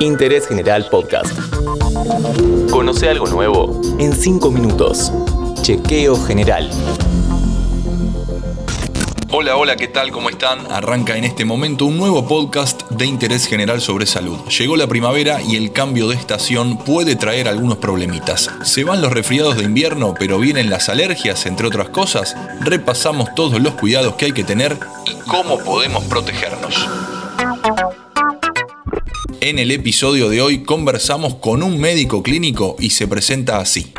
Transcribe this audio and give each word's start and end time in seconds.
Interés 0.00 0.46
General 0.46 0.86
Podcast. 0.90 1.32
Conoce 2.70 3.08
algo 3.08 3.26
nuevo 3.28 3.80
en 3.98 4.12
5 4.12 4.50
minutos. 4.50 5.10
Chequeo 5.62 6.22
General. 6.22 6.70
Hola, 9.30 9.56
hola, 9.56 9.76
¿qué 9.76 9.88
tal? 9.88 10.12
¿Cómo 10.12 10.28
están? 10.28 10.70
Arranca 10.70 11.16
en 11.16 11.24
este 11.24 11.46
momento 11.46 11.86
un 11.86 11.96
nuevo 11.96 12.28
podcast 12.28 12.82
de 12.90 13.06
interés 13.06 13.46
general 13.46 13.80
sobre 13.80 14.04
salud. 14.04 14.38
Llegó 14.48 14.76
la 14.76 14.86
primavera 14.86 15.40
y 15.40 15.56
el 15.56 15.72
cambio 15.72 16.08
de 16.08 16.16
estación 16.16 16.76
puede 16.76 17.16
traer 17.16 17.48
algunos 17.48 17.78
problemitas. 17.78 18.50
Se 18.64 18.84
van 18.84 19.00
los 19.00 19.12
resfriados 19.12 19.56
de 19.56 19.64
invierno, 19.64 20.14
pero 20.18 20.38
vienen 20.38 20.68
las 20.68 20.90
alergias, 20.90 21.46
entre 21.46 21.66
otras 21.66 21.88
cosas. 21.88 22.36
Repasamos 22.60 23.34
todos 23.34 23.60
los 23.62 23.74
cuidados 23.74 24.16
que 24.16 24.26
hay 24.26 24.32
que 24.32 24.44
tener 24.44 24.78
y 25.06 25.14
cómo 25.26 25.58
podemos 25.58 26.04
protegernos. 26.04 26.86
En 29.46 29.60
el 29.60 29.70
episodio 29.70 30.28
de 30.28 30.42
hoy 30.42 30.64
conversamos 30.64 31.36
con 31.36 31.62
un 31.62 31.78
médico 31.78 32.20
clínico 32.20 32.74
y 32.80 32.90
se 32.90 33.06
presenta 33.06 33.60
así. 33.60 33.92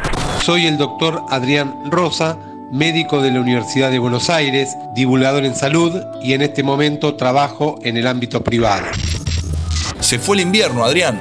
Soy 0.43 0.65
el 0.65 0.77
doctor 0.77 1.23
Adrián 1.29 1.89
Rosa 1.89 2.37
médico 2.69 3.21
de 3.21 3.31
la 3.31 3.39
Universidad 3.39 3.89
de 3.89 3.97
Buenos 3.97 4.29
Aires, 4.29 4.75
divulgador 4.93 5.45
en 5.45 5.55
salud 5.55 5.93
y 6.21 6.33
en 6.33 6.41
este 6.41 6.63
momento 6.63 7.15
trabajo 7.15 7.79
en 7.83 7.95
el 7.95 8.07
ámbito 8.07 8.43
privado. 8.43 8.87
Se 10.01 10.19
fue 10.19 10.35
el 10.35 10.41
invierno, 10.41 10.83
Adrián. 10.83 11.17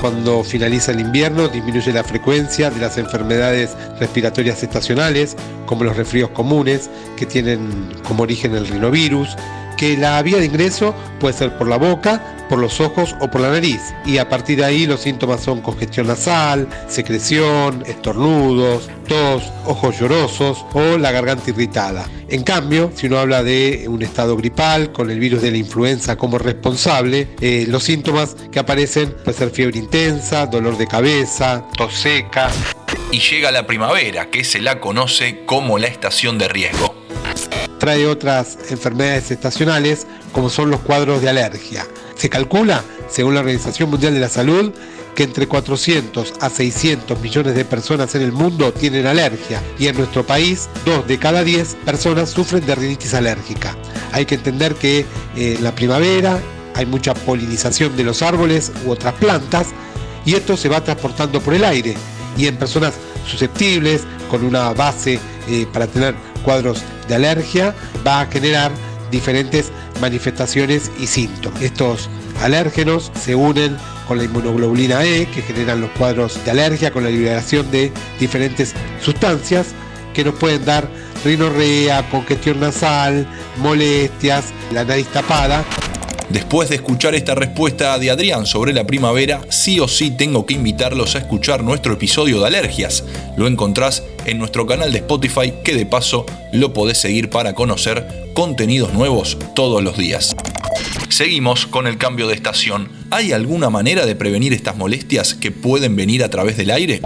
Cuando 0.00 0.42
finaliza 0.44 0.92
el 0.92 1.00
invierno 1.00 1.46
disminuye 1.48 1.92
la 1.92 2.04
frecuencia 2.04 2.70
de 2.70 2.80
las 2.80 2.96
enfermedades 2.96 3.76
respiratorias 4.00 4.62
estacionales, 4.62 5.36
como 5.66 5.84
los 5.84 5.94
resfríos 5.94 6.30
comunes, 6.30 6.88
que 7.18 7.26
tienen 7.26 7.90
como 8.08 8.22
origen 8.22 8.54
el 8.54 8.66
rinovirus, 8.66 9.36
que 9.76 9.98
la 9.98 10.22
vía 10.22 10.38
de 10.38 10.46
ingreso 10.46 10.94
puede 11.20 11.34
ser 11.36 11.58
por 11.58 11.68
la 11.68 11.76
boca, 11.76 12.41
por 12.52 12.60
los 12.60 12.82
ojos 12.82 13.16
o 13.18 13.30
por 13.30 13.40
la 13.40 13.48
nariz. 13.48 13.80
Y 14.04 14.18
a 14.18 14.28
partir 14.28 14.58
de 14.58 14.66
ahí 14.66 14.84
los 14.84 15.00
síntomas 15.00 15.40
son 15.40 15.62
congestión 15.62 16.06
nasal, 16.06 16.68
secreción, 16.86 17.82
estornudos, 17.86 18.90
tos, 19.08 19.50
ojos 19.64 19.98
llorosos 19.98 20.66
o 20.74 20.98
la 20.98 21.12
garganta 21.12 21.48
irritada. 21.48 22.04
En 22.28 22.42
cambio, 22.42 22.92
si 22.94 23.06
uno 23.06 23.20
habla 23.20 23.42
de 23.42 23.86
un 23.88 24.02
estado 24.02 24.36
gripal 24.36 24.92
con 24.92 25.10
el 25.10 25.18
virus 25.18 25.40
de 25.40 25.50
la 25.50 25.56
influenza 25.56 26.16
como 26.16 26.36
responsable, 26.36 27.28
eh, 27.40 27.64
los 27.70 27.84
síntomas 27.84 28.36
que 28.50 28.58
aparecen 28.58 29.14
pueden 29.24 29.34
ser 29.34 29.48
fiebre 29.48 29.78
intensa, 29.78 30.44
dolor 30.44 30.76
de 30.76 30.86
cabeza, 30.86 31.64
tos 31.78 31.94
seca. 31.94 32.50
Y 33.10 33.20
llega 33.20 33.50
la 33.50 33.66
primavera, 33.66 34.28
que 34.28 34.44
se 34.44 34.60
la 34.60 34.78
conoce 34.78 35.46
como 35.46 35.78
la 35.78 35.86
estación 35.86 36.36
de 36.36 36.48
riesgo 36.48 37.01
trae 37.82 38.06
otras 38.06 38.58
enfermedades 38.70 39.32
estacionales 39.32 40.06
como 40.30 40.50
son 40.50 40.70
los 40.70 40.78
cuadros 40.78 41.20
de 41.20 41.28
alergia. 41.28 41.84
Se 42.14 42.30
calcula, 42.30 42.84
según 43.08 43.34
la 43.34 43.40
Organización 43.40 43.90
Mundial 43.90 44.14
de 44.14 44.20
la 44.20 44.28
Salud, 44.28 44.72
que 45.16 45.24
entre 45.24 45.48
400 45.48 46.34
a 46.38 46.48
600 46.48 47.18
millones 47.18 47.56
de 47.56 47.64
personas 47.64 48.14
en 48.14 48.22
el 48.22 48.30
mundo 48.30 48.72
tienen 48.72 49.08
alergia 49.08 49.60
y 49.80 49.88
en 49.88 49.96
nuestro 49.96 50.24
país 50.24 50.68
2 50.84 51.08
de 51.08 51.18
cada 51.18 51.42
10 51.42 51.74
personas 51.84 52.30
sufren 52.30 52.64
de 52.64 52.76
rinitis 52.76 53.14
alérgica. 53.14 53.76
Hay 54.12 54.26
que 54.26 54.36
entender 54.36 54.76
que 54.76 55.04
eh, 55.34 55.58
la 55.60 55.74
primavera 55.74 56.38
hay 56.76 56.86
mucha 56.86 57.14
polinización 57.14 57.96
de 57.96 58.04
los 58.04 58.22
árboles 58.22 58.70
u 58.86 58.92
otras 58.92 59.14
plantas 59.14 59.70
y 60.24 60.34
esto 60.34 60.56
se 60.56 60.68
va 60.68 60.84
transportando 60.84 61.40
por 61.40 61.52
el 61.52 61.64
aire 61.64 61.96
y 62.36 62.46
en 62.46 62.56
personas 62.58 62.94
susceptibles 63.26 64.02
con 64.30 64.44
una 64.44 64.72
base 64.72 65.18
eh, 65.48 65.66
para 65.72 65.88
tener 65.88 66.14
cuadros 66.42 66.82
de 67.08 67.14
alergia 67.14 67.74
va 68.06 68.20
a 68.20 68.26
generar 68.26 68.70
diferentes 69.10 69.70
manifestaciones 70.00 70.90
y 70.98 71.06
síntomas. 71.06 71.62
Estos 71.62 72.08
alérgenos 72.40 73.10
se 73.20 73.34
unen 73.34 73.76
con 74.08 74.18
la 74.18 74.24
inmunoglobulina 74.24 75.04
E 75.04 75.26
que 75.26 75.42
generan 75.42 75.80
los 75.80 75.90
cuadros 75.90 76.42
de 76.44 76.50
alergia 76.50 76.90
con 76.90 77.04
la 77.04 77.10
liberación 77.10 77.70
de 77.70 77.92
diferentes 78.18 78.74
sustancias 79.00 79.68
que 80.14 80.24
nos 80.24 80.34
pueden 80.34 80.64
dar 80.64 80.88
rinorrea, 81.24 82.08
congestión 82.10 82.60
nasal, 82.60 83.26
molestias, 83.58 84.46
la 84.72 84.84
nariz 84.84 85.06
tapada 85.08 85.64
Después 86.32 86.70
de 86.70 86.76
escuchar 86.76 87.14
esta 87.14 87.34
respuesta 87.34 87.98
de 87.98 88.10
Adrián 88.10 88.46
sobre 88.46 88.72
la 88.72 88.86
primavera, 88.86 89.42
sí 89.50 89.78
o 89.80 89.86
sí 89.86 90.10
tengo 90.10 90.46
que 90.46 90.54
invitarlos 90.54 91.14
a 91.14 91.18
escuchar 91.18 91.62
nuestro 91.62 91.92
episodio 91.92 92.40
de 92.40 92.46
alergias. 92.46 93.04
Lo 93.36 93.46
encontrás 93.46 94.02
en 94.24 94.38
nuestro 94.38 94.66
canal 94.66 94.92
de 94.92 95.00
Spotify 95.00 95.52
que 95.62 95.74
de 95.74 95.84
paso 95.84 96.24
lo 96.54 96.72
podés 96.72 96.96
seguir 96.96 97.28
para 97.28 97.52
conocer 97.54 98.30
contenidos 98.32 98.94
nuevos 98.94 99.36
todos 99.54 99.82
los 99.82 99.98
días. 99.98 100.34
Seguimos 101.10 101.66
con 101.66 101.86
el 101.86 101.98
cambio 101.98 102.28
de 102.28 102.34
estación. 102.34 102.88
¿Hay 103.10 103.32
alguna 103.32 103.68
manera 103.68 104.06
de 104.06 104.16
prevenir 104.16 104.54
estas 104.54 104.78
molestias 104.78 105.34
que 105.34 105.50
pueden 105.50 105.96
venir 105.96 106.24
a 106.24 106.30
través 106.30 106.56
del 106.56 106.70
aire? 106.70 107.02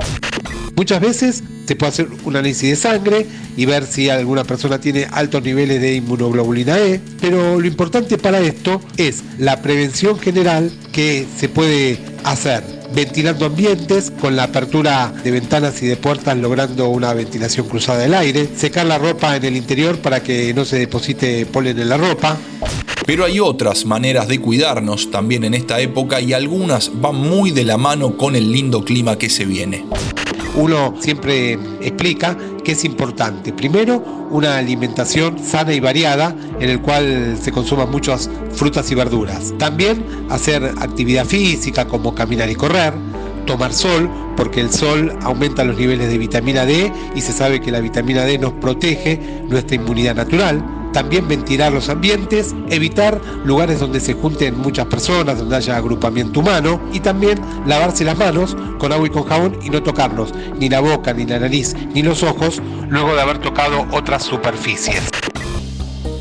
Muchas 0.76 1.00
veces 1.00 1.42
se 1.66 1.76
puede 1.76 1.90
hacer 1.90 2.08
un 2.24 2.36
análisis 2.36 2.70
de 2.70 2.76
sangre 2.76 3.26
y 3.56 3.66
ver 3.66 3.86
si 3.86 4.08
alguna 4.08 4.44
persona 4.44 4.80
tiene 4.80 5.06
altos 5.10 5.42
niveles 5.42 5.80
de 5.80 5.94
inmunoglobulina 5.94 6.78
E, 6.78 7.00
pero 7.20 7.60
lo 7.60 7.66
importante 7.66 8.18
para 8.18 8.40
esto 8.40 8.80
es 8.96 9.24
la 9.38 9.60
prevención 9.62 10.18
general 10.18 10.70
que 10.92 11.26
se 11.36 11.48
puede 11.48 11.98
hacer 12.24 12.76
ventilando 12.94 13.46
ambientes 13.46 14.10
con 14.10 14.36
la 14.36 14.44
apertura 14.44 15.12
de 15.24 15.30
ventanas 15.30 15.82
y 15.82 15.86
de 15.86 15.96
puertas 15.96 16.36
logrando 16.36 16.88
una 16.88 17.12
ventilación 17.14 17.68
cruzada 17.68 17.98
del 17.98 18.14
aire, 18.14 18.48
secar 18.56 18.86
la 18.86 18.96
ropa 18.96 19.36
en 19.36 19.44
el 19.44 19.56
interior 19.56 19.98
para 19.98 20.22
que 20.22 20.54
no 20.54 20.64
se 20.64 20.78
deposite 20.78 21.46
polen 21.46 21.78
en 21.78 21.88
la 21.88 21.96
ropa. 21.96 22.36
Pero 23.04 23.24
hay 23.24 23.40
otras 23.40 23.84
maneras 23.84 24.28
de 24.28 24.40
cuidarnos 24.40 25.10
también 25.10 25.44
en 25.44 25.54
esta 25.54 25.80
época 25.80 26.20
y 26.20 26.32
algunas 26.32 26.90
van 27.00 27.16
muy 27.16 27.50
de 27.50 27.64
la 27.64 27.76
mano 27.76 28.16
con 28.16 28.34
el 28.36 28.50
lindo 28.50 28.84
clima 28.84 29.18
que 29.18 29.30
se 29.30 29.44
viene 29.44 29.84
uno 30.56 30.94
siempre 30.98 31.58
explica 31.80 32.36
que 32.64 32.72
es 32.72 32.84
importante. 32.84 33.52
Primero, 33.52 34.02
una 34.30 34.56
alimentación 34.56 35.38
sana 35.38 35.72
y 35.72 35.80
variada 35.80 36.34
en 36.60 36.70
el 36.70 36.80
cual 36.80 37.38
se 37.40 37.52
consuman 37.52 37.90
muchas 37.90 38.28
frutas 38.52 38.90
y 38.90 38.94
verduras. 38.94 39.54
También 39.58 40.04
hacer 40.30 40.64
actividad 40.80 41.24
física 41.24 41.86
como 41.86 42.14
caminar 42.14 42.50
y 42.50 42.54
correr, 42.54 42.92
tomar 43.46 43.72
sol, 43.72 44.10
porque 44.36 44.60
el 44.60 44.70
sol 44.70 45.16
aumenta 45.22 45.64
los 45.64 45.78
niveles 45.78 46.08
de 46.08 46.18
vitamina 46.18 46.66
D 46.66 46.92
y 47.14 47.20
se 47.20 47.32
sabe 47.32 47.60
que 47.60 47.70
la 47.70 47.80
vitamina 47.80 48.24
D 48.24 48.38
nos 48.38 48.52
protege 48.54 49.20
nuestra 49.48 49.76
inmunidad 49.76 50.16
natural 50.16 50.75
también 50.96 51.28
ventilar 51.28 51.74
los 51.74 51.90
ambientes, 51.90 52.54
evitar 52.70 53.20
lugares 53.44 53.80
donde 53.80 54.00
se 54.00 54.14
junten 54.14 54.58
muchas 54.58 54.86
personas, 54.86 55.38
donde 55.38 55.56
haya 55.56 55.76
agrupamiento 55.76 56.40
humano 56.40 56.80
y 56.90 57.00
también 57.00 57.38
lavarse 57.66 58.02
las 58.02 58.16
manos 58.16 58.56
con 58.78 58.94
agua 58.94 59.06
y 59.06 59.10
con 59.10 59.24
jabón 59.24 59.58
y 59.62 59.68
no 59.68 59.82
tocarnos 59.82 60.32
ni 60.58 60.70
la 60.70 60.80
boca, 60.80 61.12
ni 61.12 61.26
la 61.26 61.38
nariz, 61.38 61.76
ni 61.92 62.02
los 62.02 62.22
ojos 62.22 62.62
luego 62.88 63.14
de 63.14 63.20
haber 63.20 63.36
tocado 63.36 63.86
otras 63.92 64.22
superficies. 64.22 65.02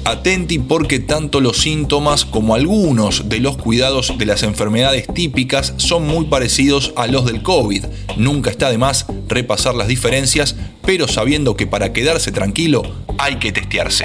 Atenti 0.04 0.60
porque 0.60 1.00
tanto 1.00 1.40
los 1.40 1.56
síntomas 1.56 2.26
como 2.26 2.54
algunos 2.54 3.30
de 3.30 3.40
los 3.40 3.56
cuidados 3.56 4.18
de 4.18 4.26
las 4.26 4.44
enfermedades 4.44 5.08
típicas 5.08 5.74
son 5.78 6.06
muy 6.06 6.26
parecidos 6.26 6.92
a 6.98 7.08
los 7.08 7.26
del 7.26 7.44
COVID. 7.44 7.86
Nunca 8.18 8.50
está 8.50 8.70
de 8.72 8.78
más 8.78 9.06
repasar 9.30 9.74
las 9.74 9.88
diferencias, 9.88 10.58
pero 10.86 11.08
sabiendo 11.08 11.56
que 11.56 11.66
para 11.66 11.94
quedarse 11.94 12.34
tranquilo 12.34 12.84
hay 13.18 13.38
que 13.38 13.54
testearse 13.54 14.04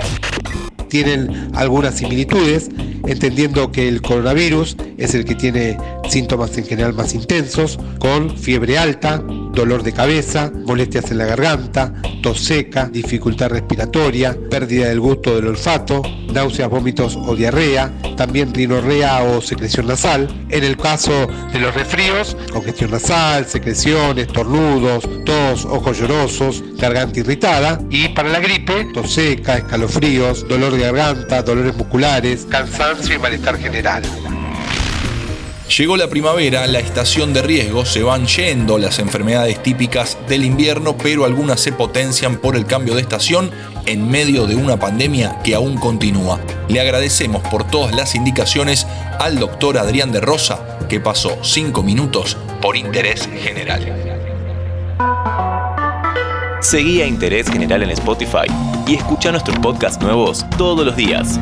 tienen 0.90 1.50
algunas 1.54 1.94
similitudes, 1.94 2.68
entendiendo 3.06 3.72
que 3.72 3.88
el 3.88 4.02
coronavirus 4.02 4.76
es 4.98 5.14
el 5.14 5.24
que 5.24 5.34
tiene 5.34 5.78
síntomas 6.10 6.58
en 6.58 6.66
general 6.66 6.92
más 6.92 7.14
intensos, 7.14 7.78
con 7.98 8.36
fiebre 8.36 8.76
alta, 8.76 9.22
dolor 9.60 9.82
de 9.82 9.92
cabeza, 9.92 10.50
molestias 10.64 11.10
en 11.10 11.18
la 11.18 11.26
garganta, 11.26 11.92
tos 12.22 12.40
seca, 12.40 12.88
dificultad 12.88 13.50
respiratoria, 13.50 14.34
pérdida 14.50 14.88
del 14.88 15.00
gusto 15.00 15.34
del 15.34 15.48
olfato, 15.48 16.00
náuseas, 16.32 16.70
vómitos 16.70 17.14
o 17.14 17.36
diarrea, 17.36 17.92
también 18.16 18.54
rinorrea 18.54 19.22
o 19.22 19.42
secreción 19.42 19.86
nasal. 19.86 20.46
En 20.48 20.64
el 20.64 20.78
caso 20.78 21.28
de 21.52 21.58
los 21.58 21.74
resfríos, 21.74 22.38
congestión 22.50 22.90
nasal, 22.90 23.44
secreciones, 23.46 24.28
tornudos, 24.28 25.06
tos, 25.26 25.66
ojos 25.66 25.98
llorosos, 25.98 26.64
garganta 26.78 27.20
irritada. 27.20 27.78
Y 27.90 28.08
para 28.08 28.30
la 28.30 28.40
gripe, 28.40 28.86
tos 28.94 29.12
seca, 29.12 29.58
escalofríos, 29.58 30.48
dolor 30.48 30.72
de 30.72 30.84
garganta, 30.84 31.42
dolores 31.42 31.76
musculares, 31.76 32.46
cansancio 32.48 33.14
y 33.14 33.18
malestar 33.18 33.58
general. 33.58 34.02
Llegó 35.78 35.96
la 35.96 36.08
primavera, 36.08 36.66
la 36.66 36.80
estación 36.80 37.32
de 37.32 37.42
riesgo, 37.42 37.84
se 37.84 38.02
van 38.02 38.26
yendo 38.26 38.76
las 38.76 38.98
enfermedades 38.98 39.62
típicas 39.62 40.18
del 40.28 40.44
invierno, 40.44 40.96
pero 40.96 41.24
algunas 41.24 41.60
se 41.60 41.70
potencian 41.70 42.38
por 42.38 42.56
el 42.56 42.66
cambio 42.66 42.96
de 42.96 43.02
estación 43.02 43.52
en 43.86 44.10
medio 44.10 44.46
de 44.46 44.56
una 44.56 44.80
pandemia 44.80 45.38
que 45.44 45.54
aún 45.54 45.76
continúa. 45.76 46.40
Le 46.68 46.80
agradecemos 46.80 47.42
por 47.48 47.70
todas 47.70 47.94
las 47.94 48.16
indicaciones 48.16 48.84
al 49.20 49.38
doctor 49.38 49.78
Adrián 49.78 50.10
de 50.10 50.20
Rosa, 50.20 50.76
que 50.88 50.98
pasó 50.98 51.38
cinco 51.42 51.84
minutos 51.84 52.36
por 52.60 52.76
interés 52.76 53.28
general. 53.40 54.10
Seguí 56.60 57.00
a 57.00 57.06
Interés 57.06 57.48
General 57.48 57.82
en 57.84 57.90
Spotify 57.90 58.46
y 58.88 58.96
escucha 58.96 59.30
nuestros 59.30 59.56
podcasts 59.60 60.02
nuevos 60.02 60.44
todos 60.58 60.84
los 60.84 60.96
días. 60.96 61.38